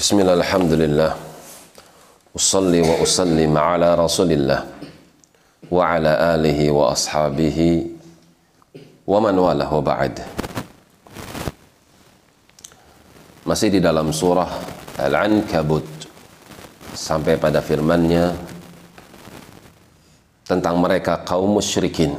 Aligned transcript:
بسم 0.00 0.16
الله 0.16 0.40
الحمد 0.40 0.72
لله 0.80 1.12
أصلي 2.32 2.80
وأسلم 2.80 3.52
على 3.52 3.88
رسول 4.00 4.32
الله 4.32 4.60
وعلى 5.68 6.12
آله 6.40 6.58
وأصحابه 6.72 7.58
ومن 9.04 9.34
والاه 9.36 9.68
وبعد 9.68 10.14
Masih 13.44 13.68
di 13.68 13.76
dalam 13.84 14.08
surah 14.08 14.48
Al-Ankabut 14.96 15.84
sampai 16.96 17.36
pada 17.36 17.60
firman-Nya 17.60 18.32
tentang 20.48 20.80
mereka 20.80 21.20
kaum 21.28 21.60
musyrikin 21.60 22.16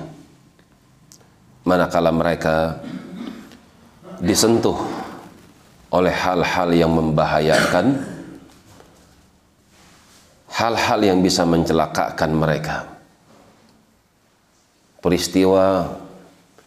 manakala 1.65 2.13
mereka 2.13 2.77
disentuh 4.21 5.01
oleh 5.96 6.13
hal-hal 6.13 6.68
yang 6.77 6.93
membahayakan 6.93 7.96
hal-hal 10.53 11.00
yang 11.00 11.25
bisa 11.25 11.49
mencelakakan 11.49 12.31
mereka. 12.36 12.85
Peristiwa 15.00 15.89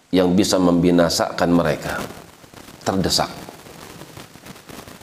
yang 0.09 0.33
bisa 0.33 0.57
membinasakan 0.57 1.49
mereka 1.53 2.01
terdesak. 2.81 3.29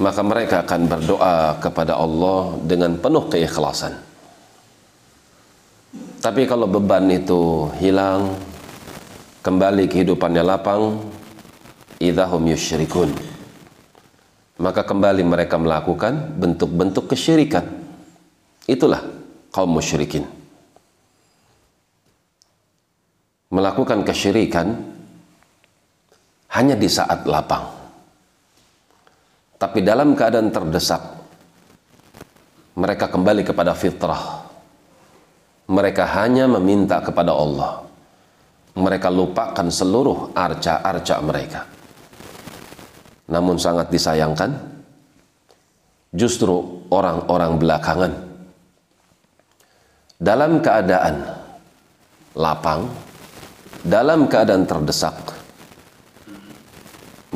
Maka 0.03 0.21
mereka 0.27 0.67
akan 0.67 0.83
berdoa 0.91 1.57
kepada 1.63 1.97
Allah 1.97 2.59
dengan 2.67 2.99
penuh 2.99 3.31
keikhlasan. 3.31 3.95
Tapi 6.21 6.43
kalau 6.45 6.67
beban 6.67 7.07
itu 7.07 7.71
hilang 7.79 8.35
kembali 9.47 9.87
kehidupannya 9.87 10.43
lapang 10.43 10.99
idahum 12.03 12.43
yusyrikun 12.51 13.36
maka 14.57 14.83
kembali 14.85 15.23
mereka 15.25 15.61
melakukan 15.61 16.37
bentuk-bentuk 16.37 17.11
kesyirikan 17.13 17.65
itulah 18.69 19.05
kaum 19.53 19.71
musyrikin 19.71 20.25
melakukan 23.53 24.03
kesyirikan 24.03 24.77
hanya 26.53 26.75
di 26.75 26.89
saat 26.89 27.29
lapang 27.29 27.77
tapi 29.57 29.81
dalam 29.81 30.13
keadaan 30.13 30.53
terdesak, 30.53 31.01
mereka 32.77 33.09
kembali 33.09 33.41
kepada 33.41 33.73
fitrah. 33.73 34.45
Mereka 35.67 36.05
hanya 36.21 36.45
meminta 36.47 37.01
kepada 37.01 37.33
Allah. 37.33 37.83
Mereka 38.77 39.09
lupakan 39.09 39.67
seluruh 39.73 40.37
arca-arca 40.37 41.17
mereka. 41.25 41.61
Namun 43.27 43.59
sangat 43.59 43.91
disayangkan, 43.91 44.55
justru 46.15 46.87
orang-orang 46.95 47.59
belakangan 47.59 48.13
dalam 50.17 50.65
keadaan 50.65 51.27
lapang, 52.39 52.89
dalam 53.85 54.31
keadaan 54.31 54.65
terdesak, 54.65 55.37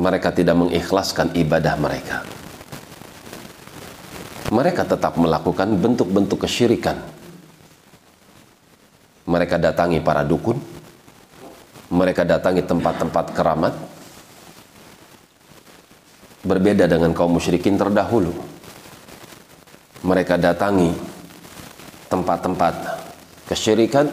mereka 0.01 0.33
tidak 0.33 0.57
mengikhlaskan 0.57 1.29
ibadah 1.37 1.77
mereka. 1.77 2.25
Mereka 4.51 4.83
tetap 4.83 5.15
melakukan 5.15 5.77
bentuk-bentuk 5.79 6.43
kesyirikan. 6.43 6.97
Mereka 9.29 9.61
datangi 9.61 10.01
para 10.03 10.25
dukun, 10.27 10.59
mereka 11.93 12.25
datangi 12.25 12.65
tempat-tempat 12.65 13.25
keramat. 13.31 13.73
Berbeda 16.41 16.89
dengan 16.89 17.13
kaum 17.13 17.37
musyrikin 17.37 17.77
terdahulu. 17.77 18.33
Mereka 20.01 20.41
datangi 20.41 20.89
tempat-tempat 22.09 22.73
kesyirikan 23.45 24.09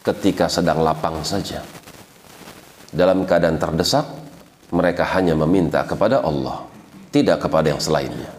ketika 0.00 0.48
sedang 0.48 0.80
lapang 0.80 1.20
saja. 1.20 1.60
Dalam 2.88 3.28
keadaan 3.28 3.60
terdesak, 3.60 4.08
mereka 4.72 5.04
hanya 5.12 5.36
meminta 5.36 5.84
kepada 5.84 6.24
Allah 6.24 6.64
tidak 7.12 7.46
kepada 7.46 7.70
yang 7.70 7.82
selainnya 7.82 8.36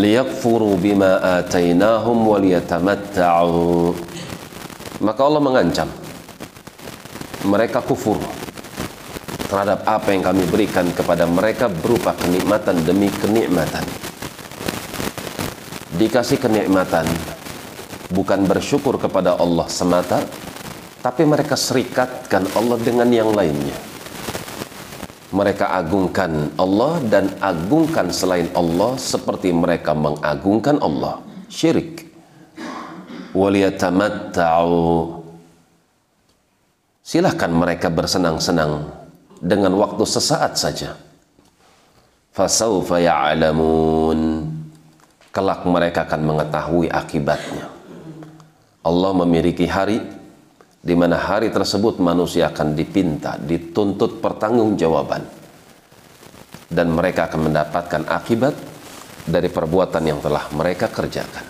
liyakfuru 0.00 0.80
bima 0.80 1.20
atainahum 1.20 2.32
maka 5.00 5.20
Allah 5.20 5.42
mengancam 5.42 5.88
mereka 7.44 7.84
kufur 7.84 8.16
terhadap 9.50 9.82
apa 9.82 10.14
yang 10.14 10.22
kami 10.22 10.46
berikan 10.46 10.86
kepada 10.94 11.26
mereka 11.26 11.66
berupa 11.66 12.14
kenikmatan 12.14 12.86
demi 12.86 13.10
kenikmatan. 13.10 13.82
Dikasih 15.98 16.38
kenikmatan 16.38 17.02
bukan 18.14 18.46
bersyukur 18.46 18.94
kepada 18.94 19.34
Allah 19.34 19.66
semata 19.66 20.22
tapi 21.02 21.26
mereka 21.26 21.58
serikatkan 21.58 22.46
Allah 22.54 22.78
dengan 22.78 23.10
yang 23.10 23.34
lainnya. 23.34 23.74
Mereka 25.34 25.66
agungkan 25.66 26.54
Allah 26.54 27.02
dan 27.10 27.34
agungkan 27.42 28.14
selain 28.14 28.46
Allah 28.54 28.94
seperti 29.02 29.50
mereka 29.50 29.98
mengagungkan 29.98 30.78
Allah. 30.78 31.22
Syirik. 31.50 32.06
Waliyatamatta'u. 33.34 35.18
Silahkan 37.02 37.50
mereka 37.50 37.90
bersenang-senang 37.90 39.00
dengan 39.40 39.72
waktu 39.80 40.04
sesaat 40.04 40.54
saja. 40.54 40.94
Fasawfa 42.30 43.00
ya'lamun. 43.00 44.46
Kelak 45.30 45.62
mereka 45.64 46.06
akan 46.06 46.20
mengetahui 46.26 46.86
akibatnya. 46.92 47.66
Allah 48.84 49.12
memiliki 49.24 49.66
hari 49.66 50.00
di 50.80 50.94
mana 50.96 51.20
hari 51.20 51.52
tersebut 51.52 52.00
manusia 52.00 52.48
akan 52.48 52.72
dipinta, 52.72 53.36
dituntut 53.36 54.18
pertanggungjawaban 54.24 55.22
dan 56.70 56.86
mereka 56.94 57.26
akan 57.26 57.50
mendapatkan 57.50 58.02
akibat 58.06 58.54
dari 59.26 59.50
perbuatan 59.50 60.02
yang 60.06 60.22
telah 60.22 60.46
mereka 60.54 60.86
kerjakan. 60.86 61.49